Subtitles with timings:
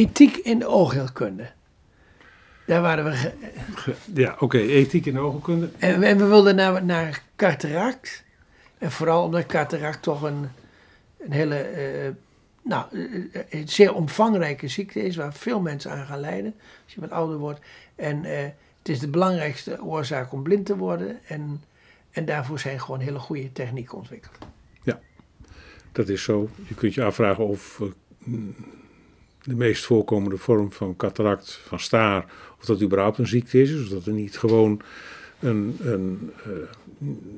[0.00, 1.50] Ethiek in de oogheelkunde.
[2.66, 3.32] Daar waren we.
[4.14, 5.68] Ja, oké, ethiek in de oogkunde.
[5.78, 8.24] En, we- en we wilden naar, naar cataract.
[8.78, 10.48] En vooral omdat cataract toch een,
[11.18, 11.54] een hele.
[11.56, 12.10] eh,
[12.62, 16.54] nou, eh, eh, een zeer omvangrijke ziekte is, waar veel mensen aan gaan lijden
[16.84, 17.60] als je wat ouder wordt.
[17.94, 21.18] En het is de belangrijkste oorzaak om blind te worden.
[21.26, 21.62] En,
[22.10, 24.34] en daarvoor zijn gewoon hele goede technieken ontwikkeld.
[25.92, 26.48] Dat is zo.
[26.68, 27.86] Je kunt je afvragen of eh,
[28.18, 28.54] mm,
[29.46, 32.24] de meest voorkomende vorm van cataract, van staar,
[32.58, 33.80] of dat überhaupt een ziekte is.
[33.82, 34.80] Of dat er niet gewoon
[35.40, 36.50] een, een eh,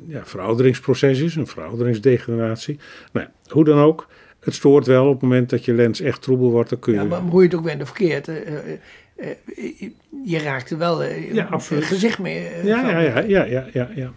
[0.06, 2.78] ja, verouderingsproces is, een verouderingsdegeneratie.
[3.12, 4.06] Nou ja, hoe dan ook,
[4.40, 6.70] het stoort wel op het moment dat je lens echt troebel wordt.
[6.70, 6.98] Dan kun je...
[6.98, 8.72] Ja, maar hoe je het ook bent of verkeerd, eh,
[9.16, 9.36] eh,
[10.24, 12.42] je raakt er wel Ja, het gezicht mee.
[12.64, 14.12] Ja, ja, ja, ja, ja, ja, ja.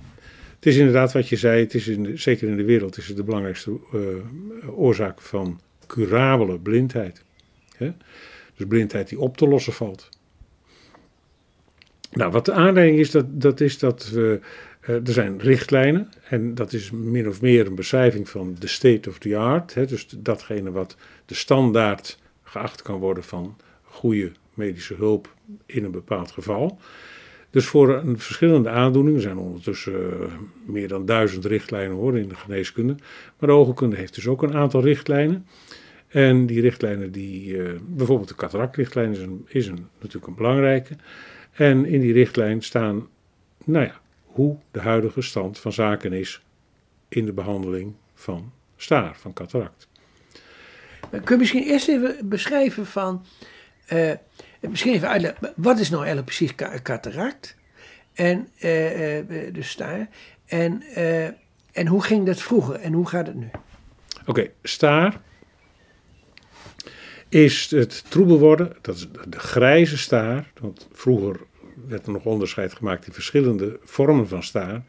[0.55, 3.07] Het is inderdaad wat je zei, het is in de- zeker in de wereld is
[3.07, 3.79] het de belangrijkste
[4.76, 7.23] oorzaak van curabele blindheid.
[8.55, 10.09] Dus blindheid die op te lossen valt.
[12.12, 14.40] Nou, wat de aanleiding is, dat, dat is dat we,
[14.79, 19.10] eh, er zijn richtlijnen en dat is min of meer een beschrijving van de state
[19.10, 19.73] of the art.
[19.73, 19.85] Hè?
[19.85, 25.34] Dus datgene wat de standaard geacht kan worden van goede medische hulp
[25.66, 26.79] in een bepaald geval.
[27.49, 30.27] Dus voor een verschillende aandoeningen, zijn ondertussen eh,
[30.66, 32.95] meer dan duizend richtlijnen hoor in de geneeskunde.
[33.40, 35.45] Maar de oogkunde heeft dus ook een aantal richtlijnen.
[36.12, 40.95] En die richtlijnen, die, eh, bijvoorbeeld de cataractrichtlijn is, een, is een, natuurlijk een belangrijke.
[41.51, 43.07] En in die richtlijn staan,
[43.63, 46.41] nou ja, hoe de huidige stand van zaken is
[47.09, 49.87] in de behandeling van staar, van cataract.
[51.09, 53.26] Kun je misschien eerst even beschrijven van,
[53.85, 54.12] eh,
[54.59, 57.57] misschien even uitleggen, wat is nou eigenlijk precies ca- cataract?
[58.13, 60.09] En eh, eh, de staar.
[60.45, 60.84] En,
[61.71, 63.49] en hoe ging dat vroeger en hoe gaat het nu?
[64.25, 65.22] Oké, staar
[67.31, 70.51] is het troebel worden, dat is de grijze staar.
[70.59, 71.40] Want vroeger
[71.88, 74.84] werd er nog onderscheid gemaakt in verschillende vormen van staar.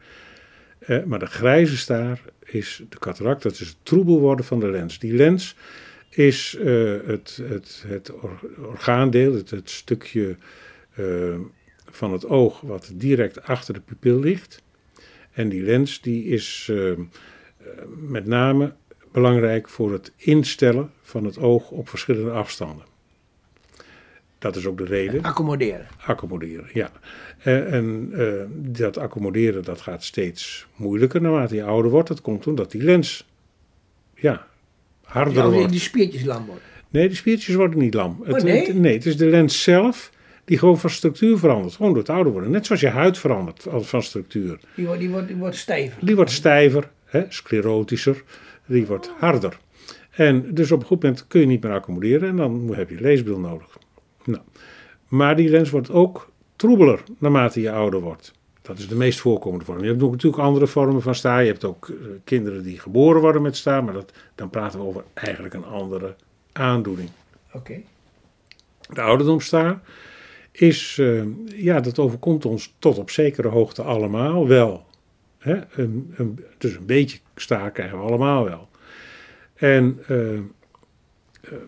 [0.79, 4.69] Eh, maar de grijze staar is de cataract, dat is het troebel worden van de
[4.69, 4.99] lens.
[4.99, 5.55] Die lens
[6.09, 10.35] is eh, het, het, het or- orgaandeel, het, het stukje
[10.93, 11.35] eh,
[11.89, 14.61] van het oog wat direct achter de pupil ligt.
[15.31, 16.97] En die lens die is eh, eh,
[17.97, 18.75] met name
[19.13, 22.85] belangrijk voor het instellen van het oog op verschillende afstanden.
[24.39, 25.23] Dat is ook de reden.
[25.23, 25.87] Accommoderen.
[26.05, 26.91] Accommoderen, ja.
[27.43, 32.07] Eh, en eh, dat accommoderen dat gaat steeds moeilijker naarmate je ouder wordt.
[32.07, 33.27] Dat komt omdat die lens
[34.15, 34.47] ja,
[35.03, 35.71] harder Ja, die, wordt.
[35.71, 36.63] die spiertjes lam worden.
[36.89, 38.21] Nee, de spiertjes worden niet lam.
[38.23, 38.65] Het, nee?
[38.65, 40.11] het- nee, het is de lens zelf
[40.45, 41.75] die gewoon van structuur verandert.
[41.75, 42.51] Gewoon door het ouder worden.
[42.51, 44.59] Net zoals je huid verandert van structuur.
[44.75, 46.05] Die wordt, die wordt, die wordt stijver.
[46.05, 48.23] Die wordt stijver, hè, sclerotischer,
[48.65, 49.59] die wordt harder.
[50.11, 53.01] En dus op een goed moment kun je niet meer accommoderen en dan heb je
[53.01, 53.77] leesbril nodig.
[54.23, 54.41] Nou,
[55.07, 58.33] maar die lens wordt ook troebeler naarmate je ouder wordt.
[58.61, 59.79] Dat is de meest voorkomende vorm.
[59.79, 61.41] Je hebt natuurlijk andere vormen van staar.
[61.41, 64.85] Je hebt ook eh, kinderen die geboren worden met staar, maar dat, dan praten we
[64.85, 66.15] over eigenlijk een andere
[66.51, 67.09] aandoening.
[67.53, 67.81] Oké.
[68.93, 69.81] De ouderdomstaar
[70.51, 74.85] is, eh, ja, dat overkomt ons tot op zekere hoogte allemaal wel.
[75.43, 75.61] Hè?
[75.75, 78.69] Een, een, dus een beetje staar krijgen we allemaal wel.
[79.53, 80.41] En, eh, eh,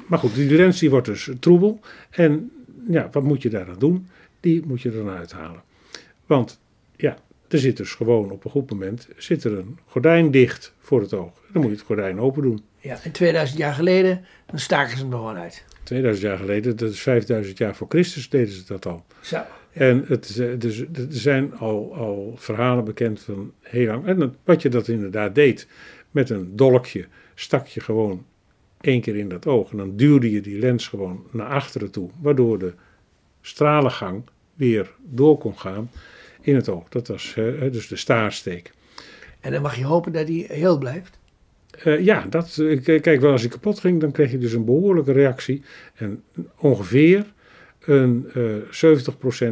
[0.08, 1.80] maar goed, die lens die wordt dus troebel.
[2.10, 2.52] En
[2.90, 4.10] ja, wat moet je daar dan doen?
[4.40, 5.62] Die moet je er dan uithalen.
[6.26, 6.60] Want
[6.96, 11.02] ja, er zit dus gewoon op een goed moment zit er een gordijn dicht voor
[11.02, 11.32] het oog.
[11.52, 12.64] Dan moet je het gordijn open doen.
[12.80, 15.66] Ja, en 2000 jaar geleden, dan staken ze hem er gewoon uit.
[15.84, 19.06] 2000 jaar geleden, dat is 5000 jaar voor Christus, deden ze dat al.
[19.22, 19.42] Zo.
[19.76, 24.06] En het, eh, dus, er zijn al, al verhalen bekend van heel lang.
[24.06, 25.68] En wat je dat inderdaad deed,
[26.12, 28.26] met een dolkje stak je gewoon
[28.82, 29.72] één keer in dat oog.
[29.72, 32.74] En dan duwde je die lens gewoon naar achteren toe, waardoor de
[33.42, 35.90] stralengang weer door kon gaan
[36.42, 36.90] in het oog.
[36.90, 38.72] Dat was eh, dus de staarsteek.
[39.40, 41.20] En dan mag je hopen dat hij heel blijft.
[41.84, 44.66] Eh, ja, dat, eh, kijk, wel als hij kapot ging, dan kreeg je dus een
[44.66, 45.62] behoorlijke reactie.
[45.96, 46.24] En
[46.56, 47.34] ongeveer
[47.86, 49.04] een eh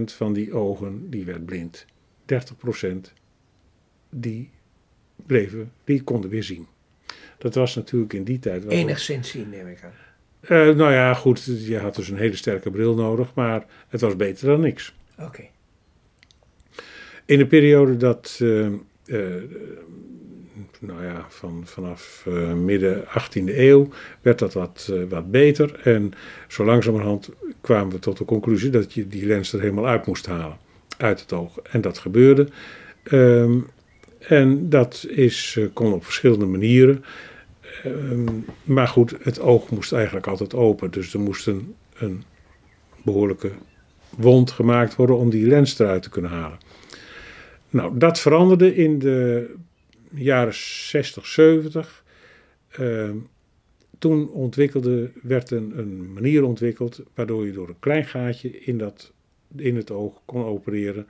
[0.10, 1.86] 70% van die ogen die werd blind.
[2.26, 3.14] 30%
[4.10, 4.50] die
[5.26, 6.68] bleven, die konden weer zien.
[7.38, 8.72] Dat was natuurlijk in die tijd wel.
[8.72, 9.92] Enigszins zien, neem ik aan.
[10.40, 14.16] Eh, nou ja, goed, je had dus een hele sterke bril nodig, maar het was
[14.16, 14.96] beter dan niks.
[15.20, 15.44] Oké.
[17.26, 18.68] In de periode dat, eh,
[20.80, 23.90] nou ja, van, vanaf eh, midden 18e eeuw
[24.22, 25.80] werd dat wat, eh, wat beter.
[25.84, 26.12] En
[26.48, 27.30] zo langzamerhand
[27.62, 30.58] kwamen we tot de conclusie dat je die lens er helemaal uit moest halen,
[30.98, 31.58] uit het oog.
[31.58, 32.48] En dat gebeurde.
[33.04, 33.60] Ehm,
[34.20, 37.04] en dat is, eh, kon op verschillende manieren.
[37.84, 38.30] Ehm,
[38.64, 40.92] maar goed, het oog moest eigenlijk altijd open.
[40.92, 42.24] Dus er moest een, een
[43.04, 43.52] behoorlijke
[44.10, 46.58] wond gemaakt worden om die lens eruit te kunnen halen.
[47.70, 49.50] Nou, dat veranderde in de
[50.16, 52.04] jaren 60, 70.
[52.70, 53.18] Ehm,
[54.00, 59.14] toen ontwikkelde, werd een, een manier ontwikkeld waardoor je door een klein gaatje in, dat,
[59.56, 61.08] in het oog kon opereren.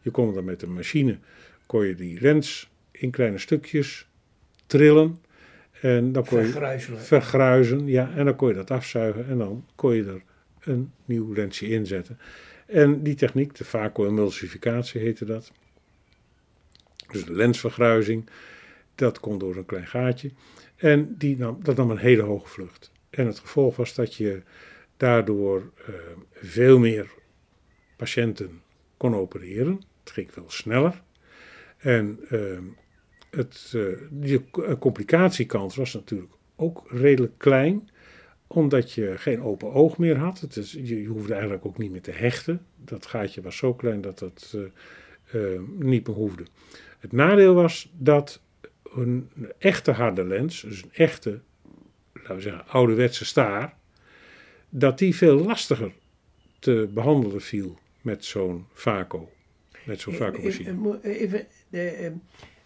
[0.00, 1.18] Je kon dan met een machine
[1.66, 4.08] kon je die lens in kleine stukjes
[4.66, 5.18] trillen.
[5.80, 7.00] En dan kon je Vergruizelen.
[7.00, 10.22] vergruizen, ja, en dan kon je dat afzuigen en dan kon je er
[10.60, 12.18] een nieuw lensje in zetten.
[12.66, 15.52] En die techniek, de vaco-emulsificatie heette dat.
[17.10, 18.28] Dus de lensvergruizing,
[18.94, 20.30] dat kon door een klein gaatje.
[20.76, 22.92] En die nam, dat nam een hele hoge vlucht.
[23.10, 24.42] En het gevolg was dat je
[24.96, 25.94] daardoor eh,
[26.32, 27.10] veel meer
[27.96, 28.62] patiënten
[28.96, 29.82] kon opereren.
[30.00, 31.02] Het ging veel sneller.
[31.76, 32.58] En eh,
[33.30, 34.42] het, eh, de
[34.78, 37.90] complicatiekans was natuurlijk ook redelijk klein
[38.46, 40.40] omdat je geen open oog meer had.
[40.40, 42.66] Het je, hoefde eigenlijk ook niet meer te hechten.
[42.84, 44.56] Dat gaatje was zo klein dat dat
[45.78, 46.46] niet meer hoefde.
[47.06, 48.40] Het nadeel was dat
[48.94, 51.40] een echte harde lens, dus een echte,
[52.12, 53.74] laten we zeggen, ouderwetse staar,
[54.68, 55.92] dat die veel lastiger
[56.58, 59.32] te behandelen viel met zo'n vaco.
[59.84, 60.70] Met zo'n vaco-machine.
[60.70, 62.12] Even, even, de,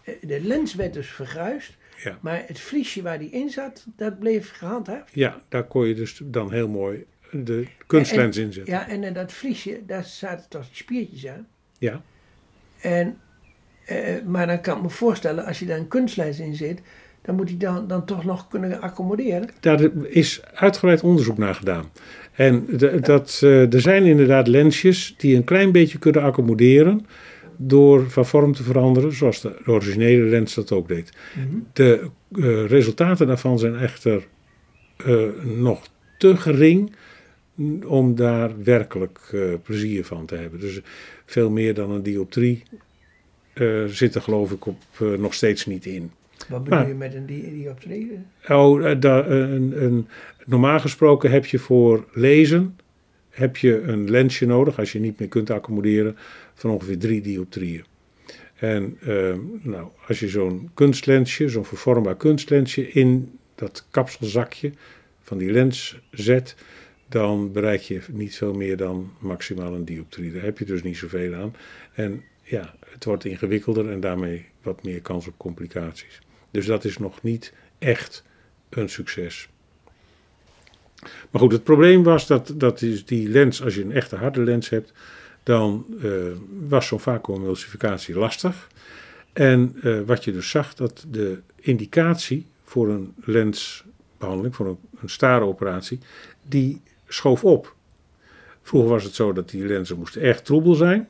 [0.03, 2.19] eh, de lens werd dus vergruist, Ja.
[2.23, 5.15] maar het vliesje waar die in zat, dat bleef gehandhaafd.
[5.15, 8.73] ja, daar kon je dus dan heel mooi de kunstlens in zetten.
[8.75, 11.49] Ja, en dat vliesje, daar zaten toch spiertjes aan.
[11.79, 12.03] Ja,
[12.81, 13.21] En,
[13.91, 16.81] eh, maar dan kan ik me voorstellen, als je daar een kunstlens in zit,
[17.23, 19.49] dan moet hij dan, dan toch nog kunnen accommoderen.
[19.61, 21.85] daar is uitgebreid onderzoek naar gedaan.
[22.33, 27.07] En de- dat, eh, er zijn inderdaad lensjes die een klein beetje kunnen accommoderen
[27.57, 31.13] door van vorm te veranderen, zoals de, de originele lens dat ook deed.
[31.73, 34.27] De eh, resultaten daarvan zijn echter
[35.45, 35.87] nog
[36.19, 36.93] te gering
[37.87, 39.19] om daar werkelijk
[39.63, 40.61] plezier van te hebben.
[40.61, 40.81] Dus
[41.27, 42.63] veel meer dan een dioptrie
[43.61, 46.11] eh, zit er geloof ik op, eh, nog steeds niet in.
[46.49, 48.19] Wat bedoel Maar- je met een di- dioptrie?
[48.49, 50.09] Oh, eh, da- een, een,
[50.47, 52.79] normaal gesproken heb je voor lezen
[53.31, 56.17] heb je een lensje nodig, als je niet meer kunt accommoderen,
[56.55, 57.85] van ongeveer drie dioptrieën.
[58.57, 58.99] En
[59.63, 64.73] nou, als je zo'n kunstlensje, zo'n vervormbaar kunstlensje in dat kapselzakje
[65.23, 66.55] van die lens zet,
[67.09, 70.33] dan bereik je niet veel meer dan maximaal een dioptrie.
[70.33, 71.55] Daar heb je dus niet zoveel aan.
[71.93, 76.20] En ja, het wordt ingewikkelder en daarmee wat meer kans op complicaties.
[76.50, 78.25] Dus dat is nog niet echt
[78.69, 79.49] een succes.
[81.31, 84.43] Maar goed, het probleem was dat, dat is die lens, als je een echte harde
[84.43, 84.93] lens hebt,
[85.43, 86.11] dan eh,
[86.69, 88.69] was zo'n vacuümemulsificatie lastig.
[89.32, 95.11] En eh, wat je dus zag, dat de indicatie voor een lensbehandeling, voor een, een
[95.11, 95.99] starenoperatie,
[96.43, 97.75] die schoof op.
[98.62, 101.08] Vroeger was het zo dat die lenzen moesten erg troebel zijn.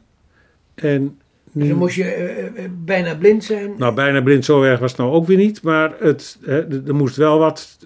[0.75, 1.21] En
[1.53, 3.75] Dus dan moest je eh, eh, bijna blind zijn.
[3.79, 5.63] nou, bijna blind zo erg was het nou ook weer niet.
[5.63, 7.79] Maar het, hè, er moest wel wat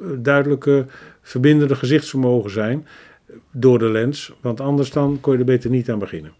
[0.00, 0.86] eh, duidelijke
[1.22, 2.86] verbindende gezichtsvermogen zijn
[3.50, 4.32] door de lens.
[4.40, 6.32] Want anders dan kon je er beter niet aan beginnen.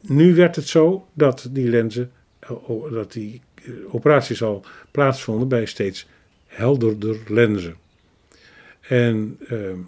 [0.00, 2.50] Nu werd het zo dat die lenzen, eh,
[2.90, 6.08] dat die eh, operaties al plaatsvonden bij steeds
[6.46, 7.76] helderder lenzen.
[8.80, 9.78] En ehm,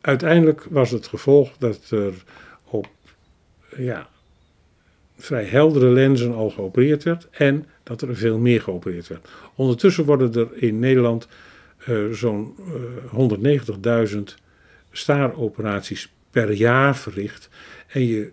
[0.00, 2.24] uiteindelijk was het gevolg dat er
[2.64, 2.88] op
[3.76, 4.08] ja,
[5.20, 9.28] vrij heldere lenzen al geopereerd werd en dat er veel meer geopereerd werd.
[9.54, 11.28] Ondertussen worden er in Nederland
[11.78, 12.54] eh, zo'n
[13.12, 14.18] eh 190.000
[14.90, 17.48] staaroperaties per jaar verricht.
[17.86, 18.30] En je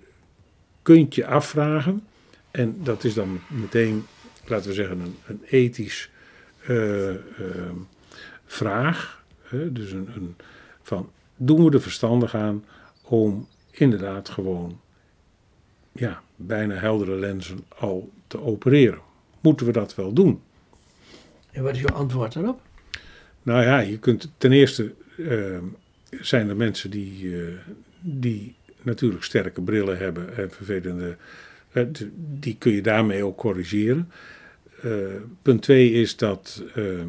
[0.82, 2.03] kunt je afvragen,
[2.51, 4.06] en dat is dan meteen,
[4.46, 6.10] laten we zeggen, een, een ethisch
[6.65, 7.17] eh, eh,
[8.46, 9.24] vraag.
[9.70, 10.36] Dus een, een,
[10.82, 12.65] van, doen we er verstandig aan
[13.01, 14.79] om inderdaad gewoon
[16.00, 19.00] ja, bijna heldere lenzen al te opereren?
[19.42, 20.42] Moeten we dat wel doen?
[21.51, 22.62] En wat is jouw antwoord daarop?
[23.44, 25.58] Nou ja, je kunt ten eerste eh,
[26.22, 27.54] zijn er mensen die, eh,
[28.01, 31.18] die natuurlijk sterke brillen hebben en vervelende.
[31.72, 31.84] eh,
[32.39, 34.12] die kun je daarmee ook corrigeren.
[34.82, 34.92] Eh,
[35.42, 36.63] punt twee is dat.
[36.75, 37.06] eh, eh,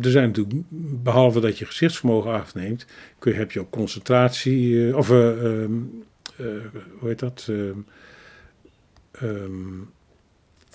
[0.00, 0.62] er zijn natuurlijk,
[1.02, 2.86] behalve dat je gezichtsvermogen afneemt,
[3.18, 5.72] kun heb je ook concentratie, of ehm,
[6.98, 7.46] hoe heet dat?
[7.48, 7.78] Ehm,
[9.10, 9.80] ehm,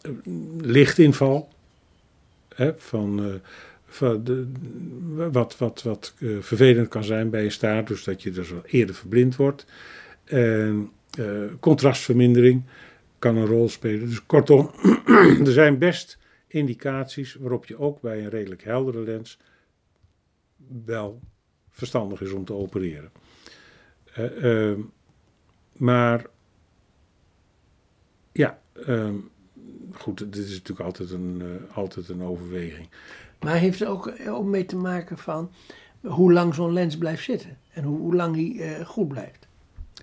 [0.02, 0.12] eh,
[0.58, 1.50] lichtinval.
[2.56, 3.34] Hè, van, eh,
[3.86, 4.48] van de,
[5.32, 8.66] wat wat, wat eh, vervelend kan zijn bij een staart, dus dat je dus wel
[8.66, 9.66] eerder verblind wordt.
[10.24, 12.64] En eh, contrastvermindering
[13.20, 14.08] kan een rol spelen.
[14.08, 14.72] Dus kortom,
[15.46, 16.18] er zijn best
[16.48, 19.40] indicaties waarop je ook bij een redelijk heldere lens
[20.86, 21.20] wel
[21.70, 23.12] verstandig is om te opereren.
[24.14, 24.80] Eh, ehm,
[25.78, 26.26] maar
[28.32, 29.16] ja, ehm,
[29.92, 32.88] goed, dit is natuurlijk altijd een, eh, altijd een overweging.
[33.40, 35.52] Maar heeft er ook, ook mee te maken van
[36.02, 39.48] hoe lang zo'n lens blijft zitten en hoe, hoe lang die eh, goed blijft?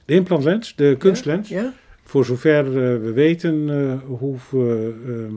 [0.04, 1.72] De implantlens, de kunstlens, Ja?
[2.02, 5.34] voor zover eh, we weten, eh hoeven ehm,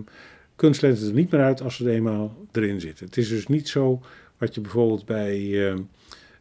[0.56, 3.06] kunstlenzen er niet meer uit als ze er eenmaal erin zitten.
[3.06, 4.02] Het is dus niet zo
[4.38, 5.74] wat je bijvoorbeeld bij,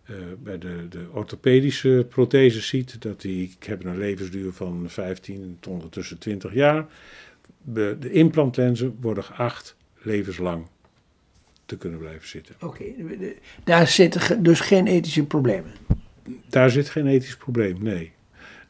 [0.05, 5.73] eh, bij de, de orthopedische protheses ziet, dat die hebben een levensduur van 15 tot
[5.73, 6.87] ondertussen 20 jaar.
[7.63, 10.67] De, de implantlenzen worden geacht levenslang
[11.67, 12.55] te kunnen blijven zitten.
[12.61, 12.85] Oké,
[13.65, 15.73] daar zitten dus geen ethische problemen.
[16.49, 18.13] Daar zit geen ethisch probleem, nee.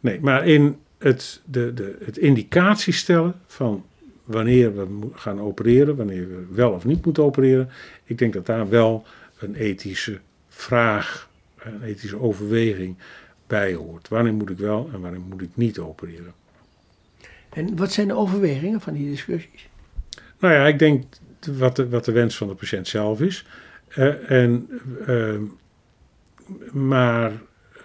[0.00, 3.84] Nee, maar in het, de, de, het indicatie stellen van
[4.24, 7.70] wanneer we gaan opereren, wanneer we wel of niet moeten opereren,
[8.04, 9.04] ik denk dat daar wel
[9.38, 10.20] een ethische
[10.64, 11.28] vraag,
[11.58, 12.96] een ethische overweging
[13.46, 14.08] bij hoort.
[14.08, 16.32] Wanneer moet ik wel en wanneer moet ik niet opereren?
[17.50, 19.68] En wat zijn de overwegingen van die discussies?
[20.38, 21.04] Nou ja, ik denk
[21.58, 23.46] wat de, wat de wens van de patiënt zelf is.
[23.88, 24.68] Eh, en,
[25.06, 25.42] ehm,
[26.72, 27.32] maar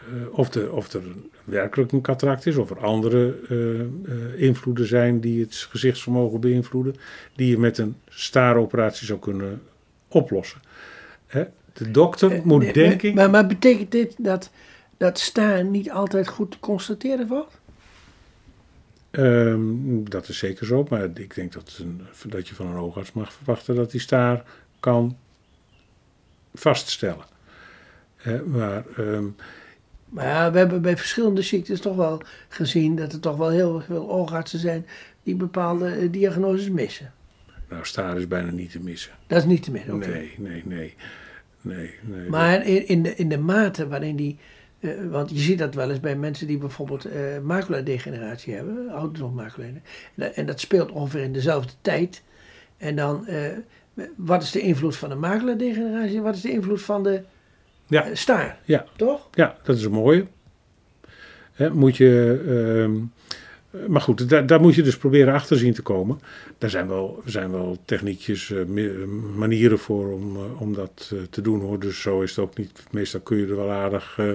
[0.09, 1.01] eh, of, de, of er
[1.43, 3.87] werkelijk een cataract is, of er andere eh, eh,
[4.41, 6.95] invloeden zijn die het gezichtsvermogen beïnvloeden,
[7.35, 9.61] die je met een staaroperatie zou kunnen
[10.07, 10.61] oplossen.
[11.79, 13.13] De dokter Eh, moet nee, denk ik.
[13.13, 14.51] Maar, maar betekent dit dat,
[14.97, 17.59] dat staan niet altijd goed te constateren valt?
[19.11, 23.11] Ehm, dat is zeker zo, maar ik denk dat, een, dat je van een oogarts
[23.11, 24.43] mag verwachten dat hij staar
[24.79, 25.17] kan
[26.53, 27.25] vaststellen.
[28.15, 29.25] Hè, maar ehm,
[30.09, 33.81] Maar ja, we hebben bij verschillende ziektes toch wel gezien dat er toch wel heel
[33.81, 34.85] veel oogartsen zijn
[35.23, 37.13] die bepaalde eh, diagnoses missen.
[37.69, 39.11] nou, staar is bijna niet te missen.
[39.27, 39.93] Dat is niet te missen.
[39.93, 40.07] oké.
[40.07, 40.95] Nee, nee, nee.
[41.61, 44.37] Nee, nee Maar in, in, de, in de mate waarin die.
[44.79, 49.91] eh, want je ziet dat wel eens bij mensen die bijvoorbeeld eh maculadegeneratie hebben, ouderdomsmaculadegeneratie.
[50.15, 52.23] En, en dat speelt ongeveer in dezelfde tijd.
[52.77, 53.51] En dan, eh,
[54.15, 57.21] wat is de invloed van de maculadegeneratie en wat is de invloed van de
[57.87, 58.15] Ja.
[58.15, 58.59] staar?
[58.65, 58.85] Ja.
[58.95, 59.27] Toch?
[59.33, 60.25] Ja, dat is een mooie.
[61.53, 62.95] Hè, moet je, ehm,
[63.87, 66.19] maar goed, daar, daar moet je dus proberen achter zien te komen.
[66.57, 71.19] Daar zijn wel, zijn wel techniekjes, eh, mi- manieren voor om, eh, om dat eh,
[71.29, 71.79] te doen hoor.
[71.79, 72.83] Dus zo is het ook niet.
[72.91, 74.31] Meestal kun je er wel aardig, eh,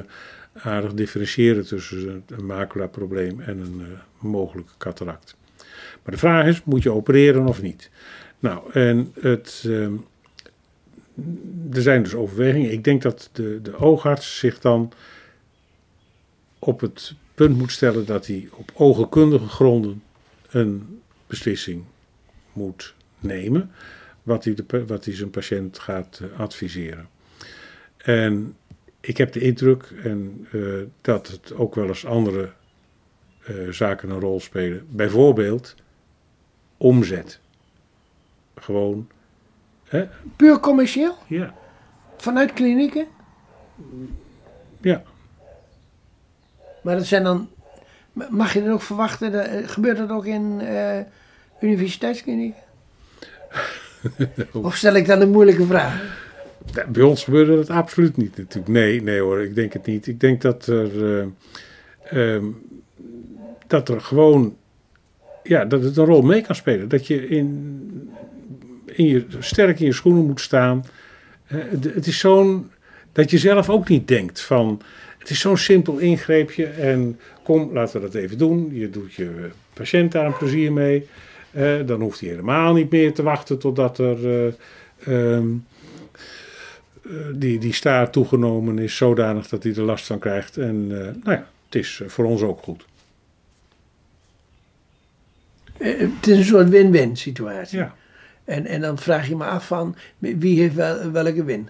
[0.54, 3.98] aardig differentiëren tussen een, maculaprobleem en een eh,
[4.30, 5.36] mogelijke cataract.
[6.02, 7.90] Maar de vraag is, moet je opereren of niet?
[8.38, 9.64] Nou, en het,
[11.72, 12.72] er zijn dus overwegingen.
[12.72, 14.92] Ik denk dat de, de oogarts zich dan
[16.58, 20.02] op het punt moet stellen dat hij op ogenkundige gronden
[20.50, 21.84] een beslissing
[22.52, 23.70] moet nemen.
[24.22, 27.08] Wat hij, de, wat hij zijn patiënt gaat eh, adviseren.
[27.96, 28.56] En
[29.00, 30.60] ik heb de indruk en, eh,
[31.00, 32.52] dat het ook wel eens andere
[33.44, 34.86] eh, zaken een rol spelen.
[34.90, 35.74] Bijvoorbeeld
[36.76, 37.40] omzet.
[38.54, 39.08] Gewoon,
[39.84, 40.06] hè?
[40.36, 41.16] Puur commercieel?
[41.28, 41.54] Ja,
[42.16, 43.06] Vanuit klinieken?
[44.80, 45.02] ja.
[46.84, 47.48] Maar dat zijn dan.
[48.30, 50.98] Mag je dan ook verwachten, dat, eh, gebeurt dat ook in eh,
[51.60, 52.62] universiteitsklinieken?
[54.52, 56.22] of stel ik dan een moeilijke vraag?
[56.88, 58.68] Bij ons gebeurde dat absoluut niet natuurlijk.
[58.68, 60.06] Nee, nee hoor, ik denk het niet.
[60.06, 61.26] Ik denk dat er, eh,
[62.04, 62.44] ehm,
[63.66, 64.56] dat er gewoon,
[65.42, 66.88] ja, dat het een rol mee kan spelen.
[66.88, 68.12] Dat je in,
[68.84, 70.84] in je, sterk in je schoenen moet staan.
[71.46, 72.70] Het is zo'n,
[73.12, 74.80] dat je zelf ook niet denkt van,
[75.24, 78.70] het is zo'n simpel ingreepje en kom, laten we dat even doen.
[78.72, 81.08] Je doet je patiënt daar een plezier mee.
[81.50, 84.46] Eh, dan hoeft hij helemaal niet meer te wachten totdat er...
[84.46, 84.52] eh,
[85.06, 85.46] ehm,
[87.02, 90.56] eh, die, die staart toegenomen is zodanig dat hij er last van krijgt.
[90.56, 92.84] En nou ja, het is voor ons ook goed.
[95.78, 97.78] Het is een soort win-win situatie.
[97.78, 97.94] Ja.
[98.44, 101.68] En, en dan vraag je me af van wie heeft wel, welke win.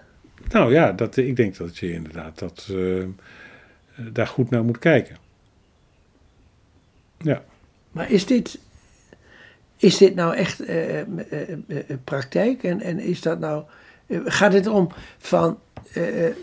[0.48, 2.68] Nou ja, dat, ik denk dat je inderdaad dat,
[3.96, 5.16] daar goed naar moet kijken.
[7.18, 7.44] Ja.
[7.92, 8.58] Maar is dit,
[9.76, 12.62] is dit nou echt eh, eh, eh, eh, praktijk?
[12.62, 13.64] En, en is dat nou.
[14.06, 15.58] eh, gaat het om van.
[15.92, 16.34] eh, eh, eh,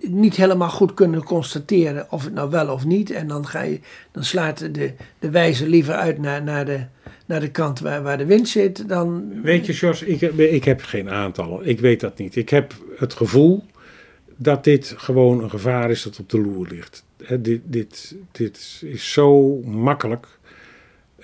[0.00, 3.10] niet helemaal goed kunnen constateren of het nou wel of niet.
[3.10, 3.80] En dan, ga je,
[4.12, 6.84] dan slaat de, de wijzer liever uit naar, naar, de,
[7.26, 8.88] naar de kant waar, waar de wind zit.
[8.88, 11.66] Dan, Weet je, Jos, ik ik heb geen aantallen.
[11.66, 12.36] Ik weet dat niet.
[12.36, 13.64] Ik heb het gevoel
[14.36, 17.04] dat dit gewoon een gevaar is dat op de loer ligt.
[17.40, 20.26] Dit, dit, dit is zo makkelijk.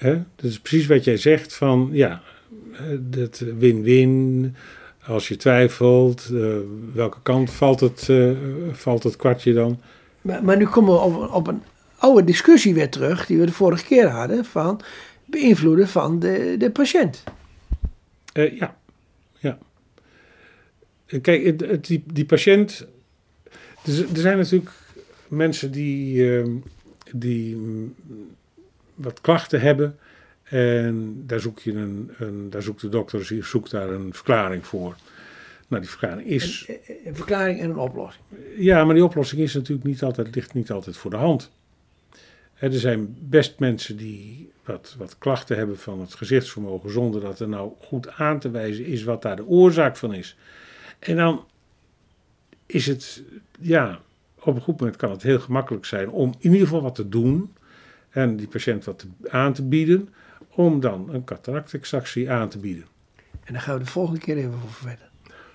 [0.01, 2.23] Dat is precies wat jij zegt van, ja,
[3.01, 4.55] dat win-win.
[5.07, 6.57] als je twijfelt, eh,
[6.95, 8.31] welke kant valt het, eh,
[8.73, 9.81] valt het kwartje dan?
[10.23, 11.63] Maar, maar nu komen we op, op een
[11.97, 14.81] oude discussie weer terug, die we de vorige keer hadden, van
[15.25, 17.25] beïnvloeden van de, de patiënt.
[18.33, 18.77] Eh, ja,
[19.39, 19.59] ja.
[21.21, 22.87] Kijk, het- het- die, die patiënt.
[23.85, 24.71] Er, z- er zijn natuurlijk
[25.29, 26.51] mensen die, ehm,
[27.13, 27.95] die mm,
[28.95, 29.99] wat klachten hebben.
[30.43, 34.97] En daar, zoek je een, een, daar zoekt de dokter zoekt daar een verklaring voor.
[35.69, 36.65] Nou, die verklaring is.
[36.69, 38.25] Een, een verklaring en een oplossing.
[38.57, 41.51] Ja, maar die oplossing is natuurlijk niet altijd, ligt niet altijd voor de hand.
[42.59, 47.49] Er zijn best mensen die wat, wat klachten hebben van het gezichtsvermogen, zonder dat er
[47.49, 50.37] nou goed aan te wijzen is wat daar de oorzaak van is.
[50.99, 51.45] En dan
[52.73, 53.23] is het,
[53.61, 54.01] ja,
[54.41, 57.09] op een goed moment kan het heel gemakkelijk zijn om in ieder geval wat te
[57.09, 57.53] doen
[58.11, 60.09] en die patiënt wat aan te bieden,
[60.51, 62.85] om dan een cataractextractie aan te bieden.
[63.45, 65.10] En daar gaan we de volgende keer even over verder.